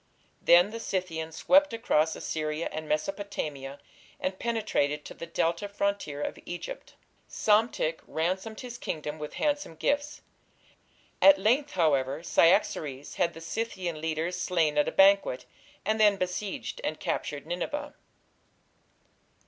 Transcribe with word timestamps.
Then 0.41 0.71
the 0.71 0.79
Scythians 0.79 1.35
swept 1.35 1.73
across 1.73 2.15
Assyria 2.15 2.69
and 2.71 2.89
Mesopotamia, 2.89 3.79
and 4.19 4.39
penetrated 4.39 5.05
to 5.05 5.13
the 5.13 5.27
Delta 5.27 5.67
frontier 5.69 6.23
of 6.23 6.39
Egypt. 6.43 6.95
Psamtik 7.29 7.99
ransomed 8.07 8.61
his 8.61 8.79
kingdom 8.79 9.19
with 9.19 9.35
handsome 9.35 9.75
gifts. 9.75 10.23
At 11.21 11.37
length, 11.37 11.73
however, 11.73 12.23
Cyaxares 12.23 13.17
had 13.17 13.35
the 13.35 13.41
Scythian 13.41 14.01
leaders 14.01 14.41
slain 14.41 14.79
at 14.79 14.87
a 14.87 14.91
banquet, 14.91 15.45
and 15.85 15.99
then 16.01 16.17
besieged 16.17 16.81
and 16.83 16.99
captured 16.99 17.45
Nineveh. 17.45 17.93